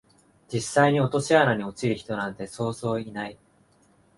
[0.51, 3.37] 実際に落とし穴に落ちる人なんてそうそういない